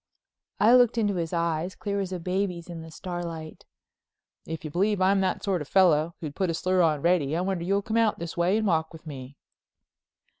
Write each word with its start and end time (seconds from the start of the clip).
I 0.59 0.73
looked 0.73 0.97
into 0.97 1.13
his 1.17 1.31
eyes, 1.31 1.75
clear 1.75 1.99
as 1.99 2.11
a 2.11 2.19
baby's 2.19 2.69
in 2.71 2.81
the 2.81 2.89
starlight. 2.89 3.65
"If 4.47 4.65
you 4.65 4.71
believe 4.71 4.99
I'm 4.99 5.21
the 5.21 5.37
sort 5.41 5.61
of 5.61 5.67
fellow 5.67 6.15
who'd 6.21 6.33
put 6.33 6.49
a 6.49 6.55
slur 6.55 6.81
on 6.81 7.03
Reddy 7.03 7.37
I 7.37 7.41
wonder 7.41 7.63
you'll 7.65 7.83
come 7.83 7.97
out 7.97 8.17
this 8.17 8.35
way 8.35 8.57
and 8.57 8.65
walk 8.65 8.93
with 8.93 9.05
me." 9.05 9.37